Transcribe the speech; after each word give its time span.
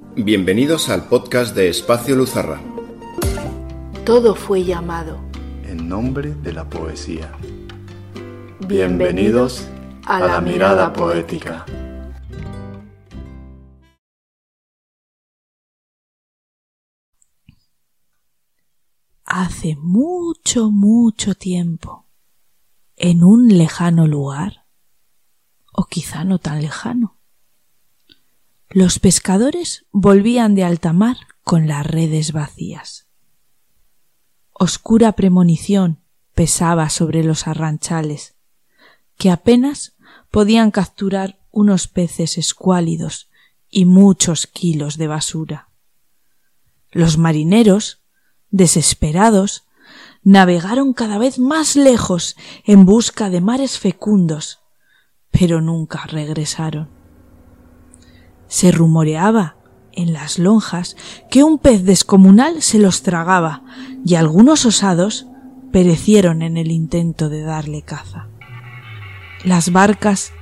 Bienvenidos 0.00 0.90
al 0.90 1.08
podcast 1.08 1.56
de 1.56 1.68
Espacio 1.68 2.14
Luzarra. 2.14 2.60
Todo 4.04 4.36
fue 4.36 4.62
llamado. 4.62 5.18
En 5.64 5.88
nombre 5.88 6.34
de 6.34 6.52
la 6.52 6.68
poesía. 6.68 7.32
Bienvenidos 8.60 9.66
a 10.06 10.20
la 10.20 10.40
mirada 10.40 10.92
poética. 10.92 11.66
Hace 19.24 19.76
mucho, 19.76 20.70
mucho 20.70 21.34
tiempo, 21.34 22.06
en 22.96 23.24
un 23.24 23.48
lejano 23.48 24.06
lugar, 24.06 24.64
o 25.72 25.86
quizá 25.86 26.22
no 26.22 26.38
tan 26.38 26.62
lejano, 26.62 27.17
los 28.70 28.98
pescadores 28.98 29.86
volvían 29.92 30.54
de 30.54 30.64
alta 30.64 30.92
mar 30.92 31.16
con 31.42 31.66
las 31.66 31.86
redes 31.86 32.32
vacías. 32.32 33.06
Oscura 34.52 35.12
premonición 35.12 36.02
pesaba 36.34 36.90
sobre 36.90 37.24
los 37.24 37.46
arranchales, 37.46 38.34
que 39.16 39.30
apenas 39.30 39.96
podían 40.30 40.70
capturar 40.70 41.40
unos 41.50 41.88
peces 41.88 42.36
escuálidos 42.36 43.30
y 43.70 43.86
muchos 43.86 44.46
kilos 44.46 44.98
de 44.98 45.06
basura. 45.06 45.70
Los 46.90 47.16
marineros, 47.16 48.02
desesperados, 48.50 49.64
navegaron 50.22 50.92
cada 50.92 51.16
vez 51.16 51.38
más 51.38 51.74
lejos 51.74 52.36
en 52.64 52.84
busca 52.84 53.30
de 53.30 53.40
mares 53.40 53.78
fecundos, 53.78 54.60
pero 55.30 55.62
nunca 55.62 56.04
regresaron. 56.06 56.97
Se 58.48 58.72
rumoreaba 58.72 59.56
en 59.92 60.12
las 60.12 60.38
lonjas 60.38 60.96
que 61.30 61.44
un 61.44 61.58
pez 61.58 61.84
descomunal 61.84 62.62
se 62.62 62.78
los 62.78 63.02
tragaba 63.02 63.62
y 64.04 64.14
algunos 64.14 64.64
osados 64.64 65.26
perecieron 65.72 66.42
en 66.42 66.56
el 66.56 66.70
intento 66.70 67.28
de 67.28 67.42
darle 67.42 67.82
caza. 67.82 68.28
Las 69.44 69.70
barcas 69.70 70.32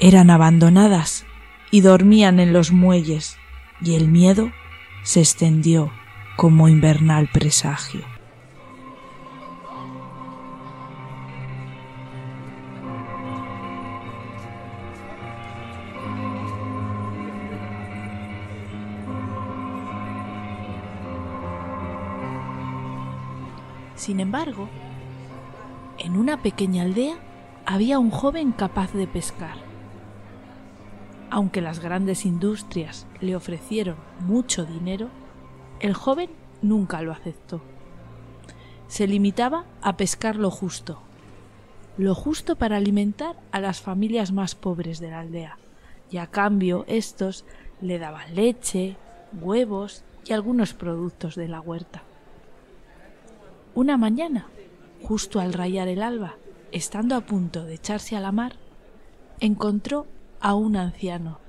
eran 0.00 0.30
abandonadas 0.30 1.24
y 1.70 1.80
dormían 1.80 2.40
en 2.40 2.52
los 2.52 2.72
muelles 2.72 3.36
y 3.80 3.94
el 3.94 4.08
miedo 4.08 4.50
se 5.02 5.20
extendió 5.20 5.92
como 6.36 6.68
invernal 6.68 7.28
presagio. 7.32 8.15
Sin 23.96 24.20
embargo, 24.20 24.68
en 25.98 26.16
una 26.16 26.42
pequeña 26.42 26.82
aldea 26.82 27.16
había 27.64 27.98
un 27.98 28.10
joven 28.10 28.52
capaz 28.52 28.92
de 28.92 29.06
pescar. 29.06 29.56
Aunque 31.30 31.60
las 31.62 31.80
grandes 31.80 32.24
industrias 32.26 33.06
le 33.20 33.34
ofrecieron 33.34 33.96
mucho 34.20 34.64
dinero, 34.64 35.08
el 35.80 35.94
joven 35.94 36.30
nunca 36.62 37.02
lo 37.02 37.10
aceptó. 37.10 37.62
Se 38.86 39.06
limitaba 39.06 39.64
a 39.82 39.96
pescar 39.96 40.36
lo 40.36 40.50
justo, 40.50 41.00
lo 41.96 42.14
justo 42.14 42.56
para 42.56 42.76
alimentar 42.76 43.36
a 43.50 43.60
las 43.60 43.80
familias 43.80 44.30
más 44.30 44.54
pobres 44.54 45.00
de 45.00 45.10
la 45.10 45.20
aldea, 45.20 45.58
y 46.10 46.18
a 46.18 46.26
cambio 46.26 46.84
estos 46.86 47.44
le 47.80 47.98
daban 47.98 48.34
leche, 48.34 48.96
huevos 49.32 50.04
y 50.26 50.34
algunos 50.34 50.74
productos 50.74 51.34
de 51.34 51.48
la 51.48 51.60
huerta. 51.60 52.02
Una 53.76 53.98
mañana, 53.98 54.46
justo 55.02 55.38
al 55.38 55.52
rayar 55.52 55.86
el 55.88 56.02
alba, 56.02 56.36
estando 56.72 57.14
a 57.14 57.20
punto 57.20 57.66
de 57.66 57.74
echarse 57.74 58.16
a 58.16 58.20
la 58.20 58.32
mar, 58.32 58.54
encontró 59.38 60.06
a 60.40 60.54
un 60.54 60.76
anciano. 60.76 61.40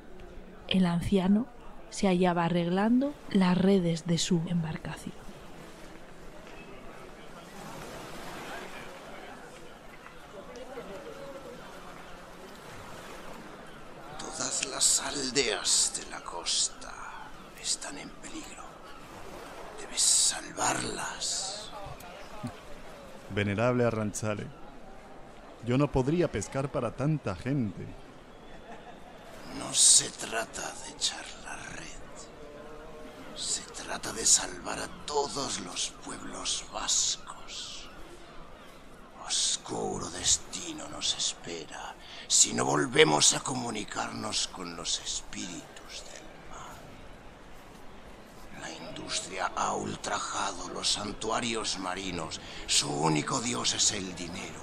El 0.68 0.88
anciano 0.88 1.46
se 1.90 2.08
hallaba 2.08 2.44
arreglando 2.44 3.14
las 3.30 3.58
redes 3.58 4.08
de 4.08 4.18
su 4.18 4.42
embarcación. 4.48 5.16
Todas 14.20 14.66
las 14.66 15.00
aldeas 15.00 15.94
de 15.96 16.12
la 16.12 16.20
costa 16.26 16.94
están 17.62 17.98
en 17.98 18.10
peligro. 18.10 18.66
Debes 19.80 20.02
salvarlas. 20.02 21.57
Venerable 23.38 23.86
Arranchale, 23.86 24.48
yo 25.64 25.78
no 25.78 25.92
podría 25.92 26.32
pescar 26.32 26.72
para 26.72 26.96
tanta 26.96 27.36
gente. 27.36 27.86
No 29.60 29.72
se 29.76 30.10
trata 30.10 30.64
de 30.84 30.90
echar 30.90 31.24
la 31.44 31.56
red. 31.56 32.16
Se 33.36 33.62
trata 33.62 34.12
de 34.14 34.26
salvar 34.26 34.80
a 34.80 34.88
todos 35.06 35.60
los 35.60 35.94
pueblos 36.04 36.66
vascos. 36.74 37.88
Oscuro 39.24 40.10
destino 40.10 40.88
nos 40.88 41.16
espera 41.16 41.96
si 42.28 42.56
no 42.56 42.66
volvemos 42.66 43.36
a 43.36 43.42
comunicarnos 43.42 44.48
con 44.48 44.76
los 44.76 45.00
espíritus 45.00 46.04
del 46.12 46.26
mar. 46.50 46.78
La 48.62 48.67
industria 48.90 49.52
ha 49.56 49.74
ultrajado 49.74 50.70
los 50.70 50.92
santuarios 50.94 51.80
marinos. 51.80 52.40
Su 52.66 52.90
único 52.90 53.40
dios 53.42 53.74
es 53.74 53.92
el 53.92 54.16
dinero. 54.16 54.62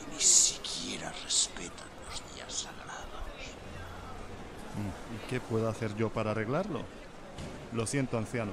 Y 0.00 0.14
ni 0.14 0.20
siquiera 0.20 1.12
respetan 1.24 1.88
los 2.08 2.34
días 2.34 2.52
sagrados. 2.52 2.82
¿Y 5.14 5.30
qué 5.30 5.40
puedo 5.40 5.68
hacer 5.68 5.94
yo 5.96 6.10
para 6.10 6.30
arreglarlo? 6.32 6.82
Lo 7.72 7.86
siento, 7.86 8.18
anciano. 8.18 8.52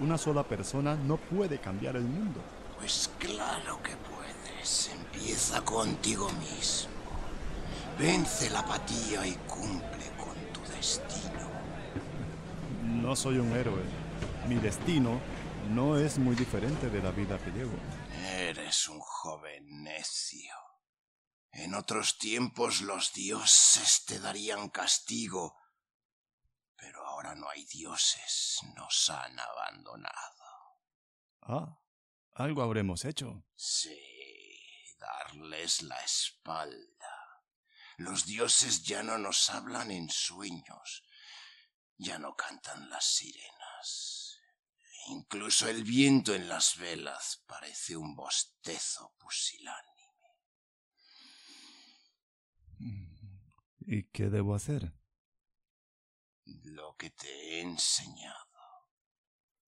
Una 0.00 0.16
sola 0.16 0.42
persona 0.44 0.94
no 0.94 1.16
puede 1.16 1.58
cambiar 1.58 1.96
el 1.96 2.04
mundo. 2.04 2.40
Pues 2.78 3.10
claro 3.18 3.82
que 3.82 3.96
puedes. 3.96 4.90
Empieza 4.92 5.60
contigo 5.64 6.30
mismo. 6.32 6.92
Vence 7.98 8.48
la 8.50 8.60
apatía 8.60 9.26
y 9.26 9.32
cumple 9.48 10.12
con 10.16 10.34
tu 10.52 10.60
destino. 10.72 11.27
No 13.08 13.16
soy 13.16 13.38
un 13.38 13.50
héroe. 13.56 13.82
Mi 14.48 14.56
destino 14.56 15.18
no 15.70 15.96
es 15.96 16.18
muy 16.18 16.36
diferente 16.36 16.90
de 16.90 17.00
la 17.00 17.10
vida 17.10 17.38
que 17.38 17.50
llevo. 17.52 17.72
Eres 18.36 18.86
un 18.86 19.00
joven 19.00 19.82
necio. 19.82 20.52
En 21.50 21.72
otros 21.74 22.18
tiempos 22.18 22.82
los 22.82 23.14
dioses 23.14 24.04
te 24.04 24.20
darían 24.20 24.68
castigo, 24.68 25.56
pero 26.76 27.02
ahora 27.06 27.34
no 27.34 27.48
hay 27.48 27.64
dioses, 27.64 28.58
nos 28.76 29.08
han 29.08 29.40
abandonado. 29.40 30.44
Ah, 31.40 31.78
algo 32.34 32.60
habremos 32.60 33.06
hecho. 33.06 33.42
Sí, 33.54 33.98
darles 34.98 35.80
la 35.80 35.98
espalda. 36.02 37.42
Los 37.96 38.26
dioses 38.26 38.82
ya 38.82 39.02
no 39.02 39.16
nos 39.16 39.48
hablan 39.48 39.92
en 39.92 40.10
sueños, 40.10 41.07
ya 41.98 42.18
no 42.18 42.34
cantan 42.34 42.88
las 42.88 43.04
sirenas. 43.04 44.38
Incluso 45.08 45.68
el 45.68 45.84
viento 45.84 46.34
en 46.34 46.48
las 46.48 46.76
velas 46.76 47.42
parece 47.46 47.96
un 47.96 48.14
bostezo 48.14 49.14
pusilánime. 49.18 49.98
¿Y 53.80 54.04
qué 54.10 54.28
debo 54.28 54.54
hacer? 54.54 54.92
Lo 56.44 56.94
que 56.96 57.10
te 57.10 57.28
he 57.28 57.60
enseñado. 57.60 58.46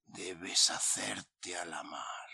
Debes 0.05 0.71
hacerte 0.71 1.57
a 1.57 1.65
la 1.65 1.83
mar. 1.83 2.29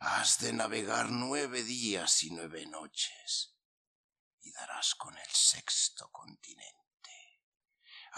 Has 0.00 0.38
de 0.38 0.52
navegar 0.52 1.10
nueve 1.10 1.62
días 1.64 2.22
y 2.22 2.30
nueve 2.30 2.64
noches 2.66 3.56
y 4.40 4.52
darás 4.52 4.94
con 4.94 5.16
el 5.18 5.30
sexto 5.30 6.08
continente. 6.10 6.87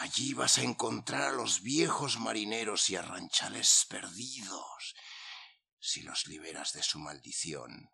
Allí 0.00 0.32
vas 0.32 0.56
a 0.56 0.62
encontrar 0.62 1.24
a 1.24 1.32
los 1.32 1.60
viejos 1.60 2.18
marineros 2.18 2.88
y 2.88 2.96
arranchales 2.96 3.84
perdidos. 3.86 4.94
Si 5.78 6.00
los 6.00 6.26
liberas 6.26 6.72
de 6.72 6.82
su 6.82 6.98
maldición, 6.98 7.90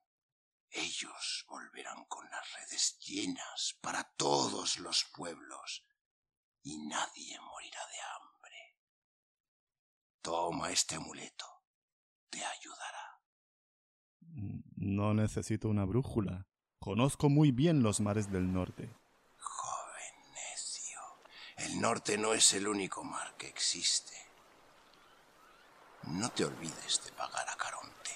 ellos 0.71 1.45
volverán 1.49 2.05
con 2.05 2.31
las 2.31 2.47
redes 2.53 3.01
llenas 3.01 3.77
para 3.81 4.05
todos 4.17 4.79
los 4.79 5.05
pueblos 5.17 5.85
y 6.63 6.79
nadie 6.87 7.41
morirá 7.41 7.81
de 7.89 8.01
hambre. 8.15 8.77
Toma 10.23 10.71
este 10.71 10.95
amuleto, 10.95 11.47
te 12.31 12.39
ayudará. 12.45 13.21
No 14.77 15.13
necesito 15.13 15.69
una 15.69 15.85
brújula. 15.85 16.47
Conozco 16.79 17.29
muy 17.29 17.51
bien 17.51 17.83
los 17.83 17.99
mares 17.99 18.31
del 18.31 18.53
norte. 18.53 18.95
El 21.57 21.81
norte 21.81 22.19
no 22.19 22.35
es 22.35 22.53
el 22.53 22.69
único 22.69 23.03
mar 23.03 23.35
que 23.39 23.49
existe. 23.49 24.15
No 26.03 26.29
te 26.31 26.45
olvides 26.45 27.03
de 27.05 27.13
pagar 27.13 27.49
a 27.49 27.57
Caronte. 27.57 28.11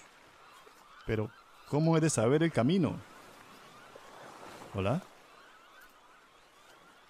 Pero, 1.07 1.31
¿cómo 1.69 1.97
he 1.97 2.01
de 2.01 2.11
saber 2.11 2.43
el 2.43 2.53
camino? 2.53 3.01
¿Hola? 4.75 5.03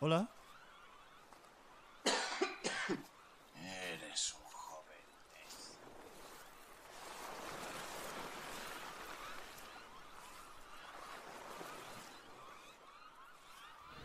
¿Hola? 0.01 0.29
Eres 3.57 4.35
un 4.35 4.51
joven. 4.51 4.97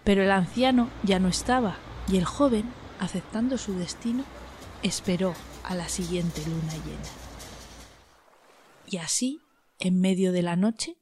Pero 0.04 0.24
el 0.24 0.32
anciano 0.32 0.90
ya 1.04 1.20
no 1.20 1.30
estaba, 1.30 1.78
y 2.08 2.18
el 2.18 2.26
joven, 2.26 2.72
aceptando 3.00 3.58
su 3.58 3.78
destino, 3.78 4.24
esperó 4.84 5.34
a 5.64 5.76
la 5.76 5.90
siguiente 5.90 6.46
luna 6.46 6.74
llena. 6.74 7.10
Y 8.88 8.98
así, 8.98 9.42
en 9.80 10.00
medio 10.00 10.32
de 10.32 10.44
la 10.44 10.56
noche, 10.56 10.98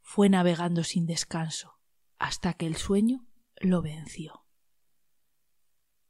fue 0.00 0.28
navegando 0.28 0.84
sin 0.84 1.06
descanso, 1.06 1.78
hasta 2.18 2.54
que 2.54 2.66
el 2.66 2.76
sueño 2.76 3.24
lo 3.56 3.82
venció. 3.82 4.44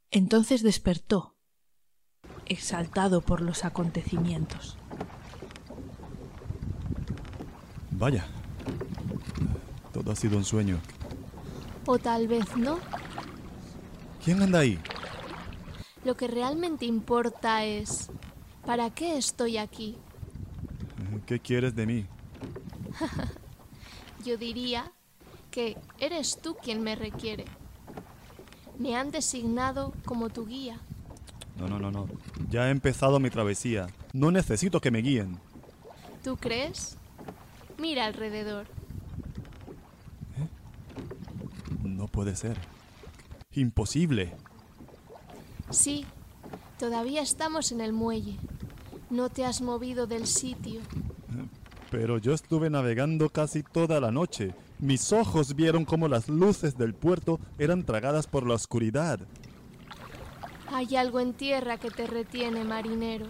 Entonces 0.09 0.63
despertó, 0.63 1.37
exaltado 2.45 3.21
por 3.21 3.41
los 3.41 3.65
acontecimientos. 3.65 4.77
Vaya. 7.91 8.25
Todo 9.93 10.11
ha 10.11 10.15
sido 10.15 10.37
un 10.37 10.43
sueño. 10.43 10.79
O 11.85 11.99
tal 11.99 12.27
vez 12.27 12.57
no. 12.57 12.79
¿Quién 14.23 14.41
anda 14.41 14.59
ahí? 14.59 14.79
Lo 16.05 16.15
que 16.15 16.27
realmente 16.27 16.85
importa 16.85 17.65
es, 17.65 18.09
¿para 18.65 18.89
qué 18.89 19.17
estoy 19.17 19.57
aquí? 19.57 19.97
¿Qué 21.25 21.39
quieres 21.39 21.75
de 21.75 21.85
mí? 21.85 22.05
Yo 24.25 24.37
diría 24.37 24.91
que 25.51 25.77
eres 25.99 26.39
tú 26.41 26.55
quien 26.61 26.81
me 26.81 26.95
requiere. 26.95 27.45
Me 28.79 28.95
han 28.95 29.11
designado 29.11 29.93
como 30.05 30.29
tu 30.29 30.47
guía. 30.47 30.79
No, 31.57 31.67
no, 31.67 31.79
no, 31.79 31.91
no. 31.91 32.07
Ya 32.49 32.67
he 32.67 32.71
empezado 32.71 33.19
mi 33.19 33.29
travesía. 33.29 33.87
No 34.13 34.31
necesito 34.31 34.81
que 34.81 34.91
me 34.91 34.99
guíen. 34.99 35.37
¿Tú 36.23 36.37
crees? 36.37 36.97
Mira 37.77 38.05
alrededor. 38.05 38.67
No 41.83 42.07
puede 42.07 42.35
ser. 42.35 42.57
Imposible. 43.55 44.35
Sí, 45.69 46.05
todavía 46.79 47.21
estamos 47.21 47.71
en 47.71 47.81
el 47.81 47.93
muelle. 47.93 48.37
No 49.09 49.29
te 49.29 49.45
has 49.45 49.61
movido 49.61 50.07
del 50.07 50.27
sitio. 50.27 50.81
Pero 51.91 52.17
yo 52.17 52.33
estuve 52.33 52.69
navegando 52.69 53.29
casi 53.29 53.61
toda 53.61 53.99
la 53.99 54.11
noche. 54.11 54.55
Mis 54.79 55.13
ojos 55.13 55.55
vieron 55.55 55.85
cómo 55.85 56.07
las 56.07 56.27
luces 56.27 56.77
del 56.77 56.95
puerto 56.95 57.39
eran 57.59 57.85
tragadas 57.85 58.25
por 58.25 58.47
la 58.47 58.55
oscuridad. 58.55 59.19
Hay 60.71 60.95
algo 60.95 61.19
en 61.19 61.33
tierra 61.33 61.77
que 61.77 61.91
te 61.91 62.07
retiene, 62.07 62.63
marinero. 62.63 63.27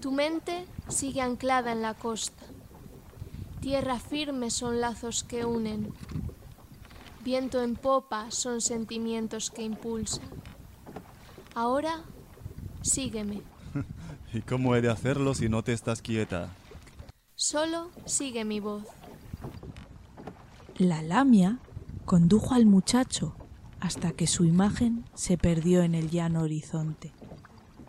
Tu 0.00 0.12
mente 0.12 0.66
sigue 0.88 1.20
anclada 1.20 1.72
en 1.72 1.82
la 1.82 1.94
costa. 1.94 2.44
Tierra 3.60 3.98
firme 3.98 4.50
son 4.50 4.80
lazos 4.80 5.24
que 5.24 5.44
unen. 5.44 5.92
Viento 7.24 7.62
en 7.62 7.76
popa 7.76 8.32
son 8.32 8.60
sentimientos 8.60 9.50
que 9.52 9.62
impulsan. 9.62 10.28
Ahora, 11.54 12.02
sígueme. 12.82 13.42
¿Y 14.34 14.40
cómo 14.40 14.74
he 14.74 14.80
de 14.80 14.90
hacerlo 14.90 15.34
si 15.34 15.48
no 15.48 15.62
te 15.62 15.72
estás 15.72 16.02
quieta? 16.02 16.50
Solo 17.36 17.90
sigue 18.06 18.44
mi 18.44 18.58
voz. 18.58 18.82
La 20.78 21.00
lamia 21.02 21.58
condujo 22.06 22.54
al 22.54 22.66
muchacho 22.66 23.36
hasta 23.78 24.10
que 24.10 24.26
su 24.26 24.44
imagen 24.44 25.04
se 25.14 25.38
perdió 25.38 25.82
en 25.82 25.94
el 25.94 26.10
llano 26.10 26.42
horizonte 26.42 27.12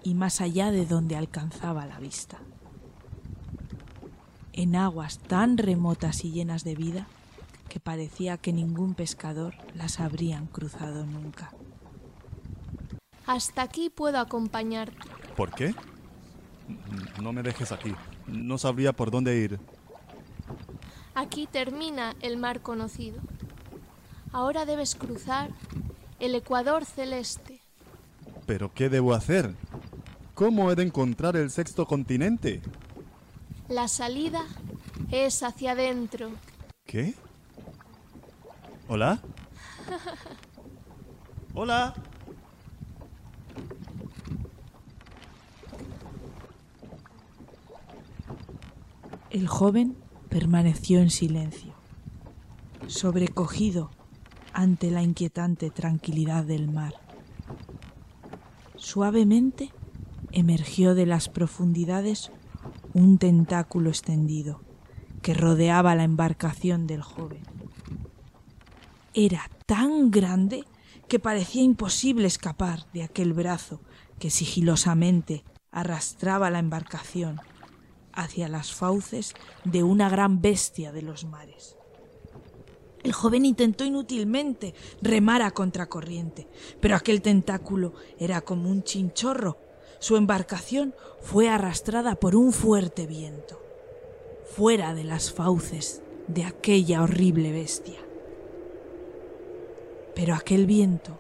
y 0.04 0.14
más 0.14 0.42
allá 0.42 0.70
de 0.70 0.86
donde 0.86 1.16
alcanzaba 1.16 1.88
la 1.88 2.00
vista. 2.00 2.38
En 4.52 4.76
aguas 4.76 5.18
tan 5.18 5.58
remotas 5.58 6.24
y 6.24 6.32
llenas 6.32 6.64
de 6.64 6.76
vida 6.76 7.08
que 7.70 7.80
parecía 7.80 8.38
que 8.38 8.54
ningún 8.54 8.94
pescador 8.94 9.56
las 9.74 10.00
habrían 10.00 10.48
cruzado 10.48 11.06
nunca. 11.06 11.52
Hasta 13.26 13.62
aquí 13.62 13.90
puedo 13.90 14.20
acompañarte. 14.20 14.98
¿Por 15.36 15.52
qué? 15.52 15.74
No 17.22 17.34
me 17.34 17.44
dejes 17.44 17.72
aquí. 17.72 17.94
No 18.28 18.58
sabría 18.58 18.94
por 18.94 19.12
dónde 19.12 19.38
ir. 19.38 19.60
Aquí 21.16 21.48
termina 21.48 22.16
el 22.22 22.38
mar 22.38 22.62
conocido. 22.62 23.22
Ahora 24.32 24.66
debes 24.66 24.96
cruzar 24.96 25.52
el 26.20 26.36
Ecuador 26.36 26.86
celeste. 26.86 27.62
¿Pero 28.46 28.74
qué 28.74 28.90
debo 28.90 29.14
hacer? 29.14 29.56
¿Cómo 30.34 30.72
he 30.72 30.76
de 30.76 30.84
encontrar 30.84 31.36
el 31.36 31.52
sexto 31.52 31.86
continente? 31.86 32.62
La 33.70 33.88
salida 33.88 34.44
es 35.12 35.44
hacia 35.44 35.72
adentro. 35.74 36.32
¿Qué? 36.86 37.14
¿Hola? 38.88 39.22
¿Hola? 41.54 41.94
El 49.30 49.48
joven 49.48 49.96
permaneció 50.30 51.00
en 51.00 51.10
silencio, 51.10 51.74
sobrecogido 52.88 53.90
ante 54.52 54.92
la 54.92 55.02
inquietante 55.02 55.70
tranquilidad 55.70 56.44
del 56.44 56.70
mar. 56.70 56.94
Suavemente 58.76 59.72
emergió 60.34 60.94
de 60.94 61.06
las 61.06 61.30
profundidades 61.30 62.32
un 62.94 63.18
tentáculo 63.18 63.90
extendido 63.90 64.62
que 65.22 65.34
rodeaba 65.34 65.96
la 65.96 66.04
embarcación 66.04 66.86
del 66.86 67.02
joven. 67.02 67.53
Era 69.16 69.48
tan 69.68 70.10
grande 70.10 70.64
que 71.08 71.20
parecía 71.20 71.62
imposible 71.62 72.26
escapar 72.26 72.92
de 72.94 73.04
aquel 73.04 73.34
brazo 73.34 73.80
que 74.18 74.32
sigilosamente 74.32 75.44
arrastraba 75.70 76.50
la 76.50 76.58
embarcación 76.58 77.40
hacia 78.12 78.48
las 78.48 78.74
fauces 78.74 79.36
de 79.66 79.84
una 79.84 80.10
gran 80.10 80.42
bestia 80.42 80.92
de 80.92 81.04
los 81.04 81.26
mares. 81.26 81.78
El 83.04 83.14
joven 83.14 83.46
intentó 83.46 83.84
inútilmente 83.84 84.74
remar 85.02 85.44
a 85.44 85.52
contracorriente, 85.52 86.48
pero 86.80 86.96
aquel 86.96 87.22
tentáculo 87.22 87.94
era 88.18 88.42
como 88.42 88.70
un 88.70 88.82
chinchorro. 88.82 89.60
Su 90.00 90.16
embarcación 90.16 90.96
fue 91.22 91.50
arrastrada 91.50 92.16
por 92.16 92.36
un 92.36 92.52
fuerte 92.52 93.06
viento, 93.06 93.62
fuera 94.56 94.96
de 94.96 95.04
las 95.04 95.32
fauces 95.32 96.02
de 96.28 96.46
aquella 96.46 97.04
horrible 97.04 97.52
bestia. 97.52 98.03
Pero 100.16 100.36
aquel 100.36 100.66
viento 100.66 101.20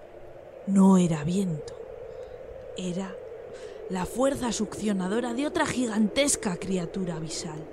no 0.67 0.97
era 0.97 1.23
viento, 1.23 1.73
era 2.77 3.11
la 3.89 4.05
fuerza 4.05 4.51
succionadora 4.51 5.33
de 5.33 5.45
otra 5.45 5.65
gigantesca 5.65 6.57
criatura 6.57 7.15
abisal. 7.15 7.63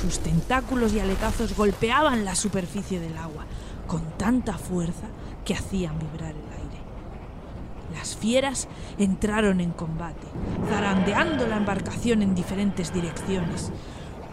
Sus 0.00 0.20
tentáculos 0.20 0.94
y 0.94 1.00
aletazos 1.00 1.56
golpeaban 1.56 2.24
la 2.24 2.34
superficie 2.34 3.00
del 3.00 3.16
agua 3.18 3.44
con 3.86 4.16
tanta 4.16 4.56
fuerza 4.56 5.08
que 5.44 5.54
hacían 5.54 5.98
vibrar 5.98 6.30
el 6.30 6.36
aire. 6.36 6.80
Las 7.92 8.16
fieras 8.16 8.68
entraron 8.98 9.60
en 9.60 9.72
combate, 9.72 10.26
zarandeando 10.68 11.46
la 11.46 11.56
embarcación 11.56 12.22
en 12.22 12.34
diferentes 12.34 12.94
direcciones, 12.94 13.72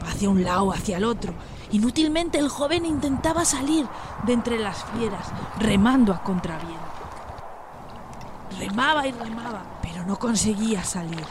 hacia 0.06 0.30
un 0.30 0.44
lado, 0.44 0.72
hacia 0.72 0.98
el 0.98 1.06
otro. 1.06 1.34
Inútilmente 1.72 2.38
el 2.38 2.50
joven 2.50 2.86
intentaba 2.86 3.44
salir 3.44 3.86
de 4.26 4.34
entre 4.34 4.58
las 4.58 4.86
fieras, 4.86 5.28
remando 5.60 6.14
a 6.14 6.24
contraviento. 6.24 6.78
Remaba 8.58 9.06
y 9.06 9.12
remaba, 9.12 9.64
pero 9.82 10.06
no 10.06 10.18
conseguía 10.18 10.84
salir. 10.84 11.26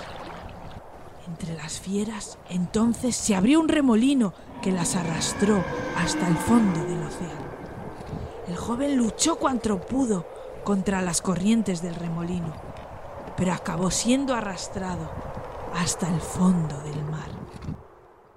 Entre 1.26 1.54
las 1.54 1.80
fieras, 1.80 2.38
entonces 2.50 3.16
se 3.16 3.34
abrió 3.34 3.60
un 3.60 3.68
remolino 3.68 4.34
que 4.62 4.72
las 4.72 4.94
arrastró 4.94 5.64
hasta 5.96 6.28
el 6.28 6.36
fondo 6.36 6.84
del 6.84 7.02
océano. 7.02 7.46
El 8.46 8.56
joven 8.56 8.96
luchó 8.96 9.36
cuanto 9.36 9.80
pudo 9.80 10.26
contra 10.64 11.00
las 11.00 11.22
corrientes 11.22 11.82
del 11.82 11.94
remolino, 11.94 12.52
pero 13.36 13.52
acabó 13.54 13.90
siendo 13.90 14.34
arrastrado 14.34 15.10
hasta 15.74 16.08
el 16.08 16.20
fondo 16.20 16.78
del 16.82 17.02
mar, 17.04 17.28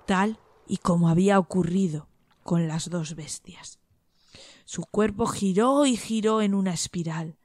tal 0.05 0.39
y 0.69 0.77
como 0.77 1.09
había 1.09 1.39
ocurrido 1.39 2.07
con 2.43 2.67
las 2.67 2.89
dos 2.89 3.15
bestias. 3.15 3.79
Su 4.63 4.83
cuerpo 4.85 5.25
giró 5.25 5.87
y 5.87 5.97
giró 5.97 6.41
en 6.41 6.53
una 6.53 6.73
espiral, 6.73 7.37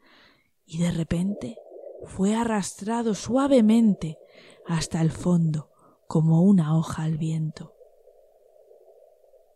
y 0.66 0.78
de 0.78 0.92
repente 0.92 1.56
fue 2.04 2.34
arrastrado 2.34 3.14
suavemente 3.14 4.18
hasta 4.66 5.00
el 5.00 5.10
fondo 5.10 5.70
como 6.06 6.42
una 6.42 6.76
hoja 6.76 7.04
al 7.04 7.16
viento. 7.16 7.74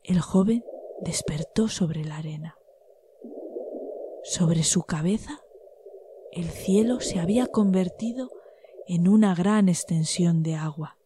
El 0.03 0.21
joven 0.21 0.65
despertó 1.03 1.69
sobre 1.69 2.05
la 2.05 2.17
arena. 2.17 2.57
Sobre 4.25 4.65
su 4.65 4.83
cabeza 4.83 5.43
el 6.33 6.49
cielo 6.49 7.01
se 7.01 7.21
había 7.21 7.47
convertido 7.47 8.31
en 8.87 9.09
una 9.09 9.35
gran 9.35 9.69
extensión 9.69 10.43
de 10.43 10.55
agua 10.55 10.97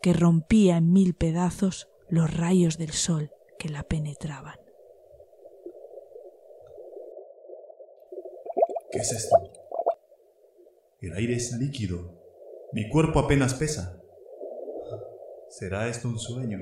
que 0.00 0.12
rompía 0.12 0.76
en 0.76 0.92
mil 0.92 1.14
pedazos 1.14 1.88
los 2.12 2.36
rayos 2.36 2.76
del 2.76 2.92
sol 2.92 3.32
que 3.58 3.70
la 3.70 3.84
penetraban. 3.84 4.60
¿Qué 8.90 8.98
es 8.98 9.12
esto? 9.12 9.34
El 11.00 11.14
aire 11.14 11.36
es 11.36 11.52
líquido. 11.52 12.12
Mi 12.72 12.90
cuerpo 12.90 13.20
apenas 13.20 13.54
pesa. 13.54 13.98
¿Será 15.48 15.88
esto 15.88 16.08
un 16.08 16.18
sueño? 16.18 16.58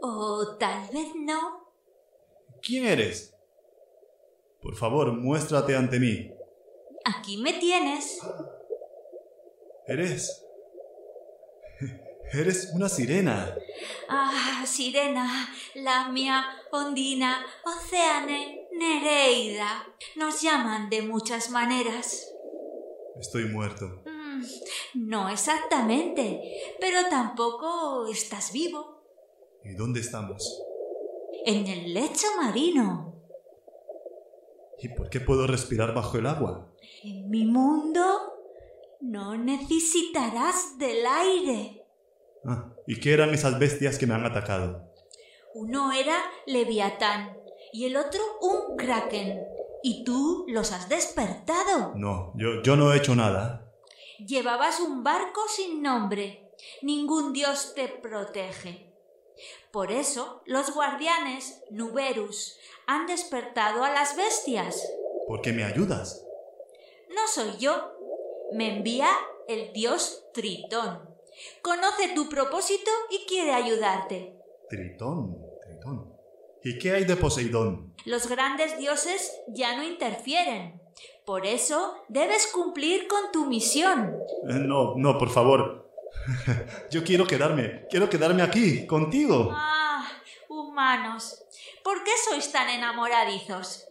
O 0.00 0.56
tal 0.58 0.88
vez 0.90 1.08
no. 1.16 1.74
¿Quién 2.62 2.86
eres? 2.86 3.36
Por 4.62 4.74
favor, 4.74 5.12
muéstrate 5.12 5.76
ante 5.76 6.00
mí. 6.00 6.32
Aquí 7.04 7.36
me 7.36 7.52
tienes. 7.52 8.18
Eres... 9.86 10.46
Eres 12.32 12.70
una 12.74 12.88
sirena. 12.88 13.56
Ah, 14.08 14.64
sirena, 14.64 15.48
lamia, 15.74 16.44
ondina, 16.70 17.44
océane, 17.64 18.68
nereida. 18.72 19.86
Nos 20.14 20.40
llaman 20.40 20.88
de 20.90 21.02
muchas 21.02 21.50
maneras. 21.50 22.32
Estoy 23.18 23.46
muerto. 23.46 24.02
Mm, 24.06 24.44
no 25.08 25.28
exactamente, 25.28 26.76
pero 26.80 27.08
tampoco 27.08 28.06
estás 28.06 28.52
vivo. 28.52 29.02
¿Y 29.64 29.74
dónde 29.74 29.98
estamos? 30.00 30.62
En 31.44 31.66
el 31.66 31.92
lecho 31.92 32.28
marino. 32.40 33.14
¿Y 34.78 34.88
por 34.90 35.10
qué 35.10 35.20
puedo 35.20 35.48
respirar 35.48 35.94
bajo 35.94 36.16
el 36.16 36.26
agua? 36.26 36.72
En 37.02 37.28
mi 37.28 37.44
mundo 37.44 38.02
no 39.00 39.36
necesitarás 39.36 40.78
del 40.78 41.04
aire. 41.06 41.79
Ah, 42.44 42.72
¿Y 42.86 43.00
qué 43.00 43.12
eran 43.12 43.34
esas 43.34 43.58
bestias 43.58 43.98
que 43.98 44.06
me 44.06 44.14
han 44.14 44.24
atacado? 44.24 44.90
Uno 45.54 45.92
era 45.92 46.16
Leviatán 46.46 47.36
y 47.72 47.86
el 47.86 47.96
otro 47.96 48.20
un 48.40 48.76
kraken. 48.76 49.40
¿Y 49.82 50.04
tú 50.04 50.44
los 50.48 50.72
has 50.72 50.88
despertado? 50.88 51.92
No, 51.96 52.32
yo, 52.36 52.62
yo 52.62 52.76
no 52.76 52.92
he 52.92 52.98
hecho 52.98 53.14
nada. 53.14 53.72
Llevabas 54.18 54.80
un 54.80 55.02
barco 55.02 55.40
sin 55.48 55.82
nombre. 55.82 56.50
Ningún 56.82 57.32
dios 57.32 57.72
te 57.74 57.88
protege. 57.88 58.92
Por 59.70 59.92
eso 59.92 60.42
los 60.46 60.74
guardianes, 60.74 61.62
Nuberus, 61.70 62.58
han 62.86 63.06
despertado 63.06 63.84
a 63.84 63.90
las 63.90 64.16
bestias. 64.16 64.86
¿Por 65.26 65.40
qué 65.40 65.52
me 65.52 65.64
ayudas? 65.64 66.26
No 67.08 67.26
soy 67.26 67.56
yo. 67.58 67.92
Me 68.52 68.76
envía 68.76 69.08
el 69.48 69.72
dios 69.72 70.24
Tritón. 70.34 71.09
Conoce 71.62 72.08
tu 72.14 72.28
propósito 72.28 72.90
y 73.10 73.26
quiere 73.26 73.52
ayudarte. 73.52 74.36
Tritón, 74.68 75.36
Tritón. 75.62 76.12
¿Y 76.62 76.78
qué 76.78 76.92
hay 76.92 77.04
de 77.04 77.16
Poseidón? 77.16 77.94
Los 78.04 78.28
grandes 78.28 78.76
dioses 78.78 79.32
ya 79.48 79.76
no 79.76 79.82
interfieren. 79.82 80.80
Por 81.24 81.46
eso 81.46 81.94
debes 82.08 82.46
cumplir 82.48 83.08
con 83.08 83.32
tu 83.32 83.46
misión. 83.46 84.16
Eh, 84.48 84.54
no, 84.54 84.94
no, 84.96 85.16
por 85.16 85.30
favor. 85.30 85.90
Yo 86.90 87.04
quiero 87.04 87.26
quedarme, 87.26 87.86
quiero 87.88 88.10
quedarme 88.10 88.42
aquí, 88.42 88.86
contigo. 88.86 89.50
Ah, 89.52 90.06
humanos. 90.48 91.42
¿Por 91.82 92.04
qué 92.04 92.12
sois 92.28 92.50
tan 92.52 92.68
enamoradizos? 92.68 93.86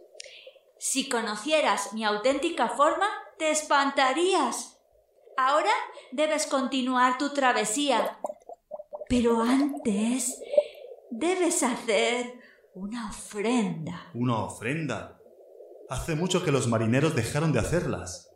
Si 0.77 1.09
conocieras 1.09 1.93
mi 1.93 2.05
auténtica 2.05 2.69
forma, 2.69 3.07
te 3.37 3.51
espantarías. 3.51 4.78
Ahora 5.41 5.71
debes 6.11 6.47
continuar 6.47 7.17
tu 7.17 7.29
travesía. 7.29 8.19
Pero 9.07 9.41
antes 9.41 10.37
debes 11.09 11.63
hacer 11.63 12.41
una 12.73 13.09
ofrenda. 13.09 14.11
¿Una 14.13 14.43
ofrenda? 14.43 15.17
Hace 15.89 16.15
mucho 16.15 16.43
que 16.43 16.51
los 16.51 16.67
marineros 16.67 17.15
dejaron 17.15 17.53
de 17.53 17.59
hacerlas. 17.59 18.29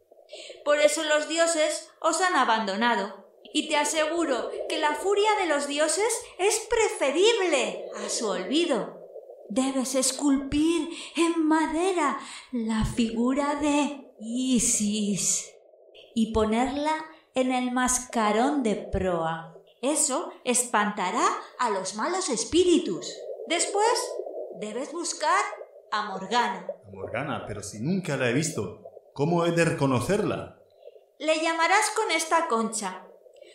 Por 0.63 0.77
eso 0.77 1.03
los 1.03 1.27
dioses 1.27 1.89
os 1.99 2.21
han 2.21 2.37
abandonado. 2.37 3.27
Y 3.53 3.67
te 3.67 3.75
aseguro 3.75 4.49
que 4.69 4.79
la 4.79 4.95
furia 4.95 5.29
de 5.41 5.47
los 5.47 5.67
dioses 5.67 6.21
es 6.39 6.69
preferible 6.69 7.83
a 7.97 8.07
su 8.07 8.29
olvido. 8.29 9.09
Debes 9.49 9.95
esculpir 9.95 10.87
en 11.17 11.45
madera 11.45 12.17
la 12.53 12.85
figura 12.85 13.55
de 13.55 14.09
Isis 14.21 15.53
y 16.15 16.33
ponerla 16.33 16.93
en 17.35 17.51
el 17.51 17.71
mascarón 17.71 18.63
de 18.63 18.75
proa. 18.75 19.55
Eso 19.81 20.31
espantará 20.43 21.27
a 21.59 21.69
los 21.69 21.95
malos 21.95 22.29
espíritus. 22.29 23.13
Después 23.47 23.87
debes 24.59 24.91
buscar 24.91 25.43
a 25.91 26.03
Morgana. 26.03 26.67
A 26.87 26.91
Morgana, 26.91 27.45
pero 27.47 27.61
si 27.61 27.79
nunca 27.79 28.15
la 28.15 28.29
he 28.29 28.33
visto, 28.33 28.81
¿cómo 29.13 29.45
he 29.45 29.51
de 29.51 29.65
reconocerla? 29.65 30.59
Le 31.19 31.41
llamarás 31.41 31.91
con 31.95 32.11
esta 32.11 32.47
concha. 32.47 33.05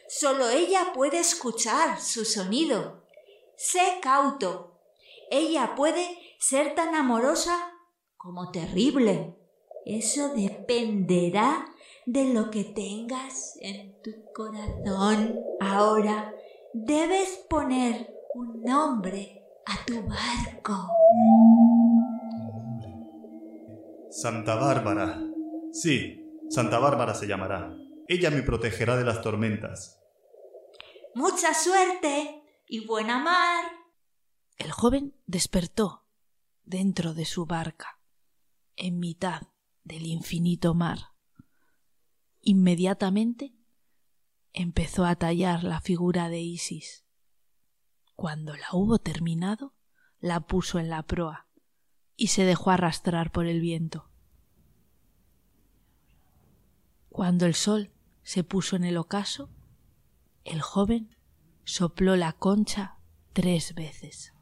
Solo 0.08 0.48
ella 0.48 0.92
puede 0.94 1.18
escuchar 1.18 2.00
su 2.00 2.24
sonido. 2.24 3.04
Sé 3.56 3.98
cauto. 4.00 4.80
Ella 5.30 5.74
puede 5.74 6.18
ser 6.38 6.74
tan 6.74 6.94
amorosa 6.94 7.72
como 8.16 8.50
terrible. 8.50 9.36
Eso 9.84 10.34
dependerá 10.34 11.66
de 12.08 12.32
lo 12.32 12.50
que 12.50 12.64
tengas 12.64 13.58
en 13.60 14.00
tu 14.00 14.10
corazón. 14.32 15.38
Ahora 15.60 16.32
debes 16.72 17.44
poner 17.50 18.14
un 18.34 18.62
nombre 18.62 19.44
a 19.66 19.84
tu 19.84 20.00
barco. 20.04 20.88
Santa 24.08 24.54
Bárbara. 24.54 25.20
Sí, 25.70 26.24
Santa 26.48 26.78
Bárbara 26.78 27.12
se 27.12 27.26
llamará. 27.26 27.76
Ella 28.08 28.30
me 28.30 28.42
protegerá 28.42 28.96
de 28.96 29.04
las 29.04 29.20
tormentas. 29.20 30.00
Mucha 31.14 31.52
suerte 31.52 32.42
y 32.66 32.86
buena 32.86 33.18
mar. 33.18 33.64
El 34.56 34.72
joven 34.72 35.14
despertó 35.26 36.06
dentro 36.64 37.12
de 37.12 37.26
su 37.26 37.44
barca, 37.44 38.00
en 38.76 38.98
mitad 38.98 39.42
del 39.84 40.06
infinito 40.06 40.72
mar. 40.72 41.17
Inmediatamente 42.40 43.54
empezó 44.52 45.04
a 45.04 45.16
tallar 45.16 45.64
la 45.64 45.80
figura 45.80 46.28
de 46.28 46.40
Isis. 46.40 47.04
Cuando 48.14 48.56
la 48.56 48.66
hubo 48.72 48.98
terminado, 48.98 49.74
la 50.20 50.40
puso 50.40 50.78
en 50.78 50.88
la 50.88 51.02
proa 51.04 51.46
y 52.16 52.28
se 52.28 52.44
dejó 52.44 52.70
arrastrar 52.70 53.30
por 53.30 53.46
el 53.46 53.60
viento. 53.60 54.10
Cuando 57.08 57.46
el 57.46 57.54
sol 57.54 57.92
se 58.22 58.44
puso 58.44 58.76
en 58.76 58.84
el 58.84 58.96
ocaso, 58.96 59.50
el 60.44 60.60
joven 60.60 61.16
sopló 61.64 62.16
la 62.16 62.32
concha 62.32 62.98
tres 63.32 63.74
veces. 63.74 64.32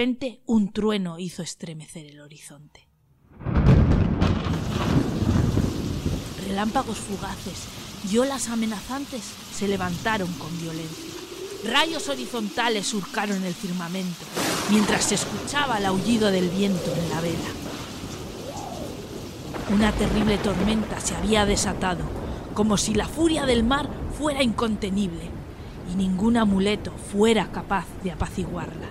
Repente 0.00 0.40
un 0.46 0.72
trueno 0.72 1.18
hizo 1.18 1.42
estremecer 1.42 2.06
el 2.06 2.22
horizonte. 2.22 2.88
Relámpagos 6.46 6.96
fugaces 6.96 7.66
y 8.10 8.16
olas 8.16 8.48
amenazantes 8.48 9.20
se 9.52 9.68
levantaron 9.68 10.32
con 10.38 10.58
violencia. 10.58 11.12
Rayos 11.70 12.08
horizontales 12.08 12.86
surcaron 12.86 13.44
el 13.44 13.52
firmamento 13.52 14.24
mientras 14.70 15.04
se 15.04 15.16
escuchaba 15.16 15.76
el 15.76 15.84
aullido 15.84 16.30
del 16.30 16.48
viento 16.48 16.94
en 16.94 17.10
la 17.10 17.20
vela. 17.20 17.50
Una 19.70 19.92
terrible 19.92 20.38
tormenta 20.38 20.98
se 20.98 21.14
había 21.14 21.44
desatado, 21.44 22.04
como 22.54 22.78
si 22.78 22.94
la 22.94 23.06
furia 23.06 23.44
del 23.44 23.64
mar 23.64 23.90
fuera 24.16 24.42
incontenible, 24.42 25.28
y 25.92 25.96
ningún 25.96 26.38
amuleto 26.38 26.90
fuera 27.12 27.52
capaz 27.52 27.84
de 28.02 28.12
apaciguarla. 28.12 28.88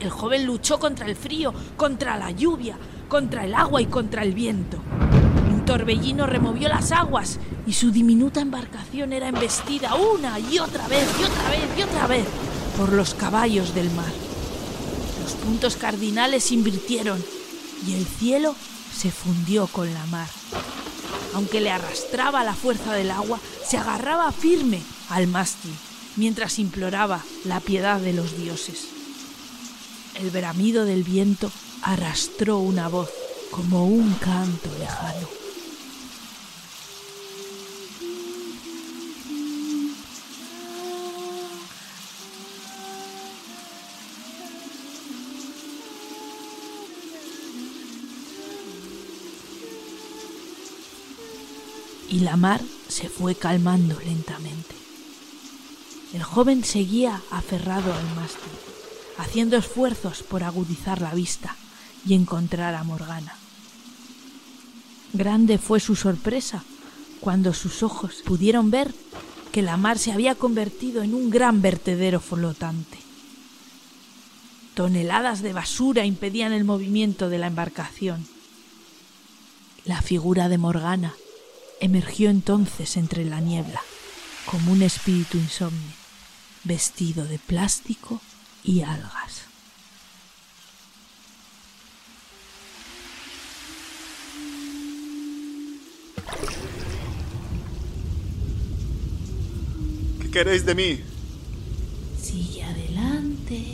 El 0.00 0.10
joven 0.10 0.46
luchó 0.46 0.78
contra 0.78 1.06
el 1.06 1.16
frío, 1.16 1.52
contra 1.76 2.16
la 2.16 2.30
lluvia, 2.30 2.76
contra 3.08 3.44
el 3.44 3.54
agua 3.54 3.82
y 3.82 3.86
contra 3.86 4.22
el 4.22 4.32
viento. 4.32 4.78
Un 5.50 5.64
torbellino 5.64 6.26
removió 6.26 6.68
las 6.68 6.92
aguas 6.92 7.38
y 7.66 7.72
su 7.72 7.90
diminuta 7.90 8.40
embarcación 8.40 9.12
era 9.12 9.28
embestida 9.28 9.94
una 9.96 10.38
y 10.38 10.58
otra 10.58 10.86
vez 10.88 11.06
y 11.18 11.24
otra 11.24 11.50
vez 11.50 11.78
y 11.78 11.82
otra 11.82 12.06
vez 12.06 12.26
por 12.76 12.92
los 12.92 13.14
caballos 13.14 13.74
del 13.74 13.90
mar. 13.90 14.12
Los 15.22 15.32
puntos 15.32 15.76
cardinales 15.76 16.52
invirtieron 16.52 17.22
y 17.86 17.94
el 17.94 18.06
cielo 18.06 18.54
se 18.96 19.10
fundió 19.10 19.66
con 19.66 19.92
la 19.92 20.06
mar. 20.06 20.28
Aunque 21.34 21.60
le 21.60 21.70
arrastraba 21.70 22.44
la 22.44 22.54
fuerza 22.54 22.94
del 22.94 23.10
agua, 23.10 23.38
se 23.66 23.76
agarraba 23.76 24.30
firme 24.32 24.80
al 25.10 25.26
mástil 25.26 25.74
mientras 26.16 26.58
imploraba 26.58 27.22
la 27.44 27.60
piedad 27.60 28.00
de 28.00 28.12
los 28.12 28.36
dioses. 28.36 28.97
El 30.18 30.30
bramido 30.30 30.84
del 30.84 31.04
viento 31.04 31.50
arrastró 31.82 32.58
una 32.58 32.88
voz 32.88 33.08
como 33.50 33.86
un 33.86 34.14
canto 34.14 34.70
lejano. 34.78 35.38
y 52.10 52.20
la 52.20 52.36
mar 52.36 52.60
se 52.88 53.08
fue 53.08 53.34
calmando 53.34 53.98
lentamente. 54.00 54.74
El 56.14 56.22
joven 56.22 56.64
seguía 56.64 57.20
aferrado 57.30 57.92
al 57.92 58.14
mástil, 58.16 58.50
haciendo 59.18 59.56
esfuerzos 59.56 60.22
por 60.22 60.44
agudizar 60.44 61.02
la 61.02 61.12
vista 61.12 61.54
y 62.06 62.14
encontrar 62.14 62.74
a 62.74 62.84
Morgana. 62.84 63.34
Grande 65.12 65.58
fue 65.58 65.80
su 65.80 65.96
sorpresa 65.96 66.64
cuando 67.20 67.52
sus 67.52 67.82
ojos 67.82 68.22
pudieron 68.24 68.70
ver 68.70 68.94
que 69.52 69.62
la 69.62 69.76
mar 69.76 69.98
se 69.98 70.12
había 70.12 70.34
convertido 70.34 71.02
en 71.02 71.14
un 71.14 71.30
gran 71.30 71.60
vertedero 71.60 72.20
flotante. 72.20 72.98
Toneladas 74.74 75.42
de 75.42 75.52
basura 75.52 76.04
impedían 76.04 76.52
el 76.52 76.64
movimiento 76.64 77.28
de 77.28 77.38
la 77.38 77.48
embarcación. 77.48 78.26
La 79.84 80.00
figura 80.00 80.48
de 80.48 80.58
Morgana 80.58 81.14
emergió 81.80 82.30
entonces 82.30 82.96
entre 82.96 83.24
la 83.24 83.40
niebla 83.40 83.82
como 84.46 84.72
un 84.72 84.82
espíritu 84.82 85.38
insomne, 85.38 85.94
vestido 86.64 87.24
de 87.24 87.38
plástico 87.38 88.20
y 88.64 88.82
algas. 88.82 89.42
¿Qué 100.20 100.30
queréis 100.30 100.64
de 100.66 100.74
mí? 100.74 101.00
Sigue 102.20 102.62
adelante. 102.64 103.64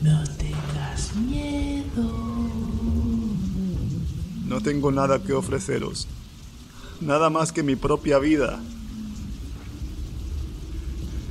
No 0.00 0.24
tengas 0.36 1.14
miedo. 1.14 2.32
No 4.46 4.60
tengo 4.60 4.90
nada 4.90 5.22
que 5.22 5.32
ofreceros. 5.32 6.08
Nada 7.00 7.30
más 7.30 7.52
que 7.52 7.62
mi 7.62 7.76
propia 7.76 8.18
vida. 8.18 8.60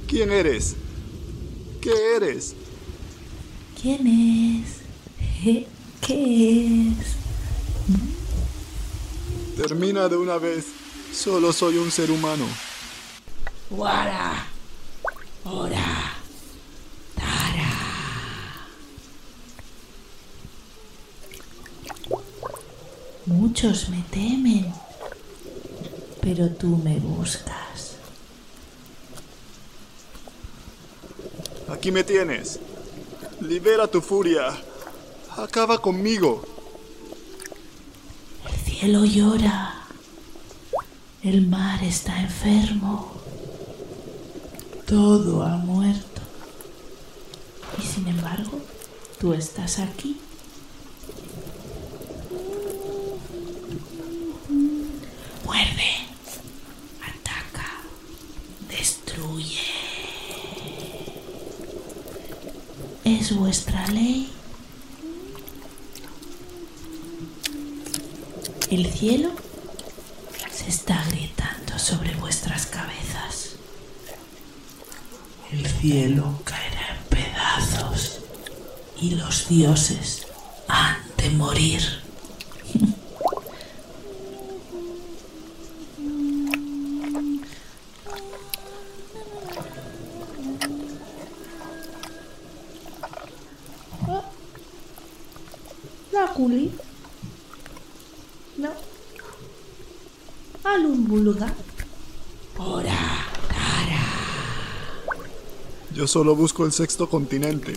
¿Quién 0.08 0.32
eres? 0.32 0.76
¿Qué 1.82 2.16
eres? 2.16 2.56
¿Quién 3.82 4.06
es? 4.06 4.82
¿Qué 6.00 6.92
es? 6.92 7.16
Termina 9.58 10.08
de 10.08 10.16
una 10.16 10.38
vez. 10.38 10.68
Solo 11.12 11.52
soy 11.52 11.78
un 11.78 11.90
ser 11.90 12.12
humano. 12.12 12.46
Guara. 13.72 14.46
Ora. 15.44 16.14
Tara. 17.16 17.72
Muchos 23.26 23.90
me 23.90 24.04
temen, 24.12 24.72
pero 26.22 26.50
tú 26.52 26.78
me 26.78 27.00
buscas. 27.00 27.61
Aquí 31.82 31.92
me 31.92 32.04
tienes. 32.04 32.60
Libera 33.40 33.88
tu 33.88 34.02
furia. 34.02 34.56
Acaba 35.36 35.80
conmigo. 35.80 36.46
El 38.48 38.56
cielo 38.60 39.04
llora. 39.04 39.88
El 41.24 41.48
mar 41.48 41.84
está 41.84 42.22
enfermo. 42.22 43.12
Todo 44.86 45.42
ha 45.42 45.58
muerto. 45.58 46.22
Y 47.80 47.82
sin 47.82 48.08
embargo, 48.08 48.60
tú 49.20 49.34
estás 49.34 49.80
aquí. 49.80 50.20
Es 63.32 63.38
vuestra 63.38 63.88
ley. 63.88 64.30
El 68.70 68.92
cielo 68.92 69.30
se 70.54 70.68
está 70.68 71.02
agrietando 71.02 71.80
sobre 71.80 72.14
vuestras 72.16 72.66
cabezas. 72.66 73.52
El 75.50 75.66
cielo 75.66 76.42
caerá 76.44 76.98
en 76.98 77.04
pedazos 77.06 78.20
y 79.00 79.12
los 79.12 79.48
dioses 79.48 80.28
han 80.68 80.98
de 81.16 81.30
morir. 81.30 82.01
Solo 106.12 106.36
busco 106.36 106.66
el 106.66 106.74
sexto 106.74 107.10
continente. 107.10 107.74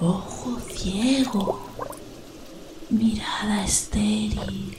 Ojo 0.00 0.58
ciego. 0.74 1.60
Mirada 2.88 3.64
estéril. 3.64 4.78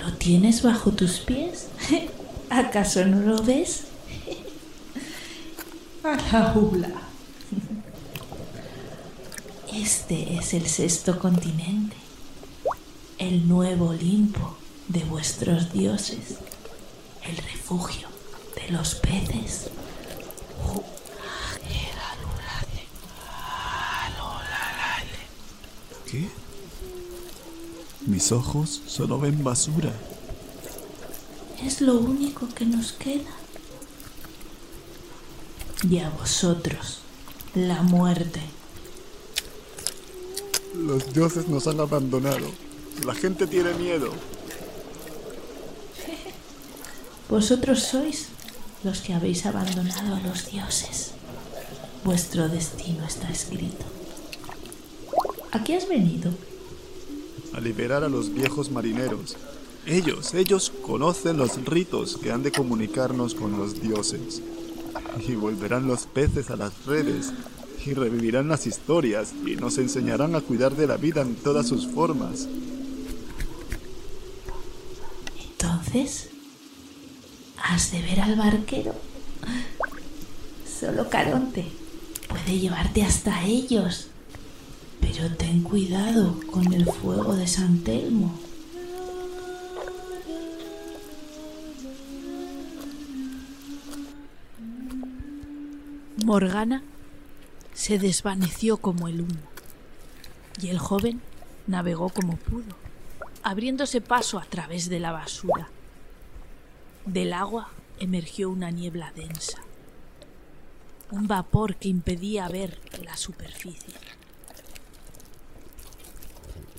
¿Lo 0.00 0.14
tienes 0.14 0.62
bajo 0.62 0.92
tus 0.92 1.18
pies? 1.20 1.68
¿Acaso 2.50 3.04
no 3.04 3.20
lo 3.20 3.42
ves? 3.42 3.82
A 6.02 6.16
la. 6.16 6.88
Este 9.74 10.34
es 10.36 10.54
el 10.54 10.66
sexto 10.66 11.18
continente, 11.18 11.96
el 13.18 13.46
nuevo 13.46 13.90
Olimpo 13.90 14.56
de 14.88 15.04
vuestros 15.04 15.72
dioses, 15.72 16.39
refugio 17.70 18.08
de 18.56 18.72
los 18.72 18.96
peces. 18.96 19.70
¿Qué? 26.04 26.28
Mis 28.06 28.32
ojos 28.32 28.82
solo 28.86 29.20
ven 29.20 29.44
basura. 29.44 29.92
Es 31.62 31.80
lo 31.80 31.94
único 31.94 32.48
que 32.48 32.64
nos 32.66 32.92
queda. 32.92 33.30
Y 35.88 35.98
a 36.00 36.10
vosotros, 36.10 36.98
la 37.54 37.82
muerte. 37.82 38.40
Los 40.74 41.12
dioses 41.12 41.46
nos 41.46 41.68
han 41.68 41.78
abandonado. 41.78 42.48
La 43.06 43.14
gente 43.14 43.46
tiene 43.46 43.72
miedo. 43.74 44.12
Vosotros 47.30 47.84
sois 47.84 48.26
los 48.82 49.02
que 49.02 49.14
habéis 49.14 49.46
abandonado 49.46 50.16
a 50.16 50.20
los 50.20 50.50
dioses. 50.50 51.12
Vuestro 52.04 52.48
destino 52.48 53.04
está 53.06 53.30
escrito. 53.30 53.84
¿A 55.52 55.62
qué 55.62 55.76
has 55.76 55.88
venido? 55.88 56.32
A 57.54 57.60
liberar 57.60 58.02
a 58.02 58.08
los 58.08 58.34
viejos 58.34 58.72
marineros. 58.72 59.36
Ellos, 59.86 60.34
ellos 60.34 60.72
conocen 60.82 61.36
los 61.36 61.64
ritos 61.64 62.16
que 62.16 62.32
han 62.32 62.42
de 62.42 62.50
comunicarnos 62.50 63.36
con 63.36 63.56
los 63.56 63.80
dioses. 63.80 64.42
Y 65.24 65.36
volverán 65.36 65.86
los 65.86 66.06
peces 66.06 66.50
a 66.50 66.56
las 66.56 66.84
redes, 66.84 67.32
y 67.86 67.94
revivirán 67.94 68.48
las 68.48 68.66
historias, 68.66 69.32
y 69.46 69.54
nos 69.54 69.78
enseñarán 69.78 70.34
a 70.34 70.40
cuidar 70.40 70.74
de 70.74 70.88
la 70.88 70.96
vida 70.96 71.22
en 71.22 71.36
todas 71.36 71.68
sus 71.68 71.86
formas. 71.86 72.48
Entonces, 75.52 76.30
has 77.70 77.92
de 77.92 78.02
ver 78.02 78.20
al 78.20 78.34
barquero. 78.34 78.94
Solo 80.66 81.08
Caronte 81.08 81.66
puede 82.28 82.58
llevarte 82.58 83.04
hasta 83.04 83.44
ellos. 83.44 84.08
Pero 85.00 85.34
ten 85.36 85.62
cuidado 85.62 86.38
con 86.50 86.72
el 86.72 86.84
fuego 86.84 87.36
de 87.36 87.46
San 87.46 87.78
Telmo. 87.78 88.38
Morgana 96.24 96.82
se 97.72 97.98
desvaneció 97.98 98.78
como 98.78 99.08
el 99.08 99.22
humo 99.22 99.40
y 100.60 100.68
el 100.68 100.78
joven 100.78 101.20
navegó 101.66 102.10
como 102.10 102.36
pudo, 102.36 102.76
abriéndose 103.42 104.00
paso 104.00 104.38
a 104.38 104.44
través 104.44 104.88
de 104.90 105.00
la 105.00 105.12
basura. 105.12 105.70
Del 107.06 107.32
agua 107.32 107.72
emergió 107.98 108.50
una 108.50 108.70
niebla 108.70 109.12
densa, 109.12 109.62
un 111.10 111.26
vapor 111.26 111.76
que 111.76 111.88
impedía 111.88 112.48
ver 112.48 112.78
la 113.02 113.16
superficie. 113.16 113.94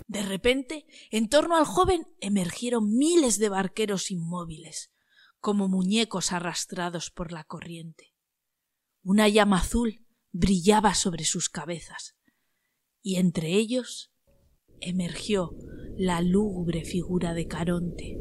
De 0.07 0.21
repente, 0.21 0.85
en 1.09 1.27
torno 1.27 1.57
al 1.57 1.65
joven 1.65 2.05
emergieron 2.19 2.95
miles 2.97 3.39
de 3.39 3.49
barqueros 3.49 4.11
inmóviles, 4.11 4.91
como 5.39 5.67
muñecos 5.67 6.31
arrastrados 6.31 7.09
por 7.09 7.31
la 7.31 7.43
corriente. 7.43 8.13
Una 9.03 9.27
llama 9.27 9.57
azul 9.57 10.05
brillaba 10.31 10.93
sobre 10.93 11.25
sus 11.25 11.49
cabezas, 11.49 12.15
y 13.01 13.15
entre 13.15 13.53
ellos 13.53 14.11
emergió 14.81 15.55
la 15.97 16.21
lúgubre 16.21 16.85
figura 16.85 17.33
de 17.33 17.47
Caronte, 17.47 18.17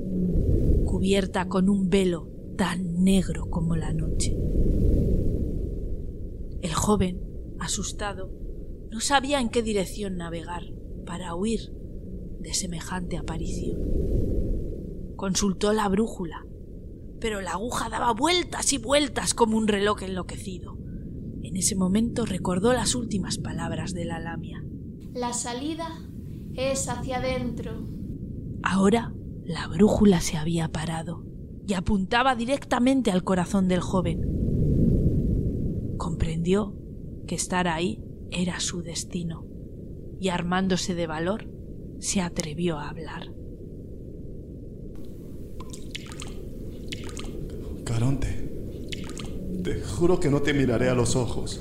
cubierta 0.91 1.47
con 1.47 1.69
un 1.69 1.89
velo 1.89 2.29
tan 2.59 3.05
negro 3.05 3.49
como 3.49 3.77
la 3.77 3.93
noche. 3.93 4.37
El 6.63 6.75
joven, 6.75 7.23
asustado, 7.61 8.33
no 8.91 8.99
sabía 8.99 9.41
en 9.41 9.51
qué 9.51 9.63
dirección 9.63 10.17
navegar 10.17 10.65
para 11.07 11.37
huir 11.37 11.73
de 12.41 12.53
semejante 12.55 13.17
aparición. 13.17 13.81
Consultó 15.15 15.73
la 15.73 15.89
brújula, 15.89 16.45
pero 17.21 17.41
la 17.41 17.53
aguja 17.53 17.89
daba 17.89 18.13
vueltas 18.13 18.73
y 18.73 18.79
vueltas 18.79 19.33
como 19.33 19.59
un 19.59 19.69
reloj 19.69 20.03
enloquecido. 20.03 20.77
En 21.45 21.57
ese 21.57 21.77
momento 21.77 22.27
recordó 22.27 22.73
las 22.73 22.97
últimas 22.97 23.39
palabras 23.39 23.95
de 23.95 24.07
la 24.07 24.19
lamia. 24.19 24.61
La 25.15 25.35
salida 25.35 25.89
es 26.55 26.89
hacia 26.89 27.19
adentro. 27.19 27.89
Ahora 28.65 29.15
la 29.45 29.67
brújula 29.69 30.21
se 30.21 30.37
había 30.37 30.69
parado 30.69 31.25
y 31.67 31.75
apuntaba 31.75 32.35
directamente 32.35 33.11
al 33.11 33.25
corazón 33.25 33.69
del 33.69 33.81
joven. 33.81 34.23
Comprendió 35.97 36.77
que 37.27 37.35
estar 37.35 37.69
ahí 37.69 38.03
era 38.31 38.61
su 38.61 38.83
destino 38.83 39.47
y 40.21 40.29
armándose 40.29 40.95
de 40.95 41.07
valor 41.07 41.49
se 41.99 42.21
atrevió 42.21 42.79
a 42.79 42.89
hablar. 42.89 43.33
Caronte, 47.85 48.51
te 49.63 49.81
juro 49.83 50.21
que 50.21 50.31
no 50.31 50.43
te 50.43 50.55
miraré 50.55 50.89
a 50.89 50.95
los 50.95 51.17
ojos. 51.17 51.61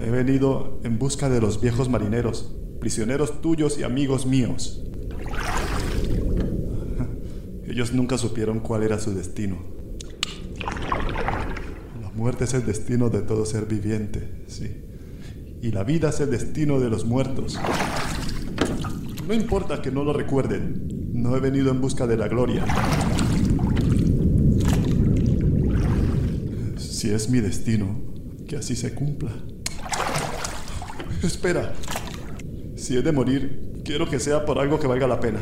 He 0.00 0.10
venido 0.10 0.80
en 0.84 0.98
busca 0.98 1.28
de 1.30 1.40
los 1.40 1.60
viejos 1.60 1.88
marineros, 1.88 2.54
prisioneros 2.80 3.40
tuyos 3.40 3.78
y 3.78 3.84
amigos 3.84 4.26
míos. 4.26 4.84
Ellos 7.74 7.92
nunca 7.92 8.16
supieron 8.18 8.60
cuál 8.60 8.84
era 8.84 9.00
su 9.00 9.12
destino. 9.12 9.58
La 12.00 12.08
muerte 12.10 12.44
es 12.44 12.54
el 12.54 12.64
destino 12.64 13.10
de 13.10 13.22
todo 13.22 13.44
ser 13.44 13.66
viviente, 13.66 14.44
sí. 14.46 14.76
Y 15.60 15.72
la 15.72 15.82
vida 15.82 16.10
es 16.10 16.20
el 16.20 16.30
destino 16.30 16.78
de 16.78 16.88
los 16.88 17.04
muertos. 17.04 17.58
No 19.26 19.34
importa 19.34 19.82
que 19.82 19.90
no 19.90 20.04
lo 20.04 20.12
recuerden, 20.12 21.10
no 21.14 21.36
he 21.36 21.40
venido 21.40 21.72
en 21.72 21.80
busca 21.80 22.06
de 22.06 22.16
la 22.16 22.28
gloria. 22.28 22.64
Si 26.78 27.10
es 27.10 27.28
mi 27.28 27.40
destino, 27.40 28.00
que 28.46 28.56
así 28.56 28.76
se 28.76 28.94
cumpla. 28.94 29.32
Espera. 31.24 31.72
Si 32.76 32.96
he 32.96 33.02
de 33.02 33.10
morir, 33.10 33.80
quiero 33.84 34.08
que 34.08 34.20
sea 34.20 34.46
por 34.46 34.60
algo 34.60 34.78
que 34.78 34.86
valga 34.86 35.08
la 35.08 35.18
pena. 35.18 35.40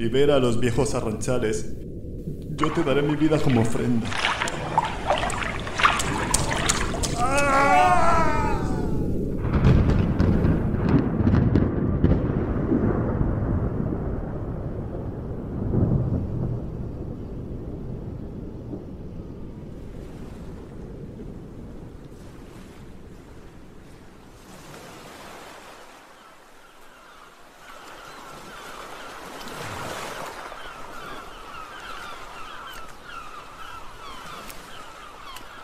Libera 0.00 0.36
a 0.36 0.38
los 0.38 0.58
viejos 0.58 0.94
arranchales. 0.94 1.74
Yo 2.56 2.72
te 2.72 2.82
daré 2.82 3.02
mi 3.02 3.16
vida 3.16 3.38
como 3.38 3.60
ofrenda. 3.60 4.06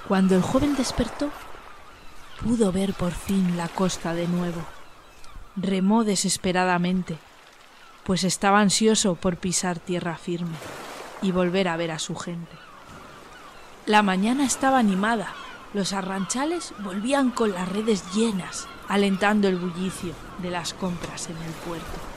Cuando 0.09 0.37
el 0.37 0.42
joven 0.42 0.77
despertó, 0.77 1.31
pudo 2.45 2.71
ver 2.71 2.95
por 2.95 3.11
fin 3.12 3.57
la 3.57 3.69
costa 3.69 4.14
de 4.14 4.29
nuevo. 4.29 4.62
Remó 5.57 6.05
desesperadamente, 6.05 7.19
pues 8.05 8.23
estaba 8.23 8.61
ansioso 8.61 9.16
por 9.16 9.37
pisar 9.37 9.81
tierra 9.81 10.16
firme 10.16 10.57
y 11.23 11.33
volver 11.33 11.66
a 11.66 11.77
ver 11.77 11.90
a 11.90 11.99
su 11.99 12.14
gente. 12.14 12.53
La 13.87 14.03
mañana 14.03 14.45
estaba 14.45 14.79
animada, 14.79 15.33
los 15.75 15.92
arranchales 15.92 16.73
volvían 16.79 17.31
con 17.31 17.53
las 17.53 17.69
redes 17.69 18.05
llenas, 18.14 18.69
alentando 18.88 19.49
el 19.49 19.57
bullicio 19.57 20.12
de 20.38 20.51
las 20.51 20.73
compras 20.73 21.29
en 21.29 21.37
el 21.37 21.53
puerto. 21.66 22.16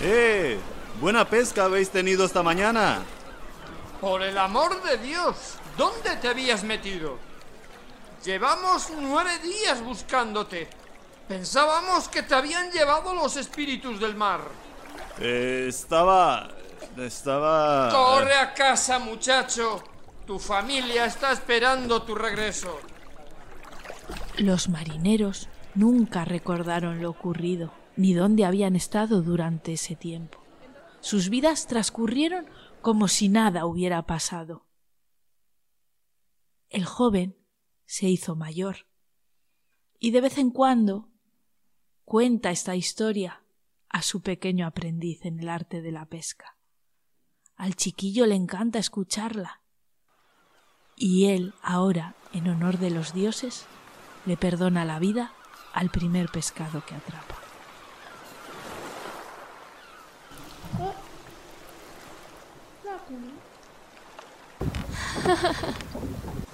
¡Eh! 0.00 0.58
Buena 1.08 1.24
pesca 1.24 1.64
habéis 1.64 1.88
tenido 1.88 2.26
esta 2.26 2.42
mañana. 2.42 3.00
Por 3.98 4.22
el 4.22 4.36
amor 4.36 4.82
de 4.82 4.98
Dios, 4.98 5.54
¿dónde 5.78 6.16
te 6.16 6.28
habías 6.28 6.64
metido? 6.64 7.16
Llevamos 8.22 8.92
nueve 8.94 9.38
días 9.38 9.82
buscándote. 9.82 10.68
Pensábamos 11.26 12.10
que 12.10 12.22
te 12.22 12.34
habían 12.34 12.70
llevado 12.72 13.14
los 13.14 13.38
espíritus 13.38 13.98
del 14.00 14.16
mar. 14.16 14.42
Eh, 15.18 15.64
estaba... 15.70 16.50
Estaba... 16.98 17.88
Corre 17.90 18.34
a 18.34 18.52
casa, 18.52 18.98
muchacho. 18.98 19.82
Tu 20.26 20.38
familia 20.38 21.06
está 21.06 21.32
esperando 21.32 22.02
tu 22.02 22.16
regreso. 22.16 22.80
Los 24.36 24.68
marineros 24.68 25.48
nunca 25.74 26.26
recordaron 26.26 27.00
lo 27.00 27.08
ocurrido, 27.08 27.72
ni 27.96 28.12
dónde 28.12 28.44
habían 28.44 28.76
estado 28.76 29.22
durante 29.22 29.72
ese 29.72 29.96
tiempo. 29.96 30.37
Sus 31.08 31.30
vidas 31.30 31.66
transcurrieron 31.66 32.44
como 32.82 33.08
si 33.08 33.30
nada 33.30 33.64
hubiera 33.64 34.04
pasado. 34.04 34.66
El 36.68 36.84
joven 36.84 37.34
se 37.86 38.10
hizo 38.10 38.36
mayor 38.36 38.88
y 39.98 40.10
de 40.10 40.20
vez 40.20 40.36
en 40.36 40.50
cuando 40.50 41.08
cuenta 42.04 42.50
esta 42.50 42.76
historia 42.76 43.42
a 43.88 44.02
su 44.02 44.20
pequeño 44.20 44.66
aprendiz 44.66 45.24
en 45.24 45.40
el 45.40 45.48
arte 45.48 45.80
de 45.80 45.92
la 45.92 46.04
pesca. 46.04 46.58
Al 47.56 47.74
chiquillo 47.74 48.26
le 48.26 48.34
encanta 48.34 48.78
escucharla 48.78 49.62
y 50.94 51.28
él 51.28 51.54
ahora, 51.62 52.16
en 52.34 52.48
honor 52.50 52.76
de 52.76 52.90
los 52.90 53.14
dioses, 53.14 53.64
le 54.26 54.36
perdona 54.36 54.84
la 54.84 54.98
vida 54.98 55.32
al 55.72 55.88
primer 55.88 56.28
pescado 56.28 56.84
que 56.84 56.94
atrapa. 56.94 57.37
Oh. 60.80 60.94
Not. 65.26 66.44